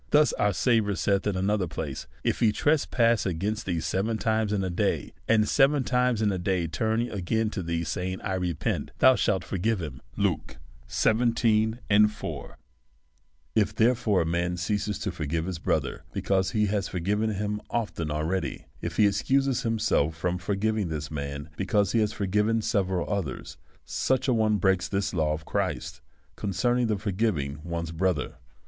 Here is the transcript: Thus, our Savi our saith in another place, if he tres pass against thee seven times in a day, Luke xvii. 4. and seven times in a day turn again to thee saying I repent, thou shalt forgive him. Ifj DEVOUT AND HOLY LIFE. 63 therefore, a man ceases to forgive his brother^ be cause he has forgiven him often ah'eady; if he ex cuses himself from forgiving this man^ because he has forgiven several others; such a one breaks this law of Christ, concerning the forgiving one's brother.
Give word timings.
Thus, 0.09 0.33
our 0.33 0.49
Savi 0.49 0.83
our 0.83 0.95
saith 0.95 1.27
in 1.27 1.35
another 1.35 1.67
place, 1.67 2.07
if 2.23 2.39
he 2.39 2.51
tres 2.51 2.87
pass 2.87 3.23
against 3.27 3.67
thee 3.67 3.79
seven 3.79 4.17
times 4.17 4.51
in 4.51 4.63
a 4.63 4.69
day, 4.71 5.03
Luke 5.03 5.03
xvii. 5.03 5.13
4. 5.27 5.35
and 5.35 5.47
seven 5.47 5.83
times 5.83 6.21
in 6.23 6.31
a 6.31 6.39
day 6.39 6.65
turn 6.65 7.01
again 7.11 7.51
to 7.51 7.61
thee 7.61 7.83
saying 7.83 8.19
I 8.21 8.33
repent, 8.33 8.89
thou 8.97 9.13
shalt 9.13 9.43
forgive 9.43 9.79
him. 9.79 10.01
Ifj 10.17 10.23
DEVOUT 10.23 10.29
AND 11.87 12.07
HOLY 12.09 12.41
LIFE. 12.45 12.55
63 13.53 13.63
therefore, 13.85 14.21
a 14.23 14.25
man 14.25 14.57
ceases 14.57 14.97
to 14.97 15.11
forgive 15.11 15.45
his 15.45 15.59
brother^ 15.59 15.99
be 16.13 16.23
cause 16.23 16.49
he 16.49 16.65
has 16.65 16.87
forgiven 16.87 17.29
him 17.35 17.61
often 17.69 18.07
ah'eady; 18.09 18.65
if 18.81 18.97
he 18.97 19.05
ex 19.05 19.21
cuses 19.21 19.61
himself 19.61 20.17
from 20.17 20.39
forgiving 20.39 20.87
this 20.87 21.09
man^ 21.09 21.49
because 21.55 21.91
he 21.91 21.99
has 21.99 22.11
forgiven 22.11 22.59
several 22.63 23.07
others; 23.07 23.57
such 23.85 24.27
a 24.27 24.33
one 24.33 24.57
breaks 24.57 24.87
this 24.87 25.13
law 25.13 25.33
of 25.33 25.45
Christ, 25.45 26.01
concerning 26.35 26.87
the 26.87 26.97
forgiving 26.97 27.59
one's 27.63 27.91
brother. 27.91 28.37